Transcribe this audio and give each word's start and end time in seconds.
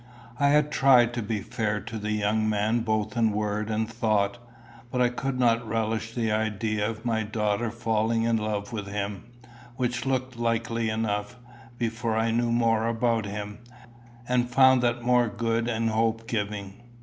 I 0.39 0.47
had 0.47 0.71
tried 0.71 1.13
to 1.13 1.21
be 1.21 1.41
fair 1.41 1.79
to 1.81 1.99
the 1.99 2.11
young 2.11 2.49
man 2.49 2.79
both 2.79 3.15
in 3.15 3.31
word 3.33 3.69
and 3.69 3.87
thought, 3.87 4.39
but 4.89 4.99
I 4.99 5.09
could 5.09 5.39
not 5.39 5.63
relish 5.67 6.15
the 6.15 6.31
idea 6.31 6.89
of 6.89 7.05
my 7.05 7.21
daughter 7.21 7.69
falling 7.69 8.23
in 8.23 8.37
love 8.37 8.73
with 8.73 8.87
him, 8.87 9.25
which 9.75 10.07
looked 10.07 10.35
likely 10.37 10.89
enough, 10.89 11.35
before 11.77 12.15
I 12.17 12.31
knew 12.31 12.51
more 12.51 12.87
about 12.87 13.25
him, 13.27 13.59
and 14.27 14.49
found 14.49 14.81
that 14.81 15.03
more 15.03 15.27
good 15.27 15.67
and 15.67 15.91
hope 15.91 16.27
giving. 16.27 16.81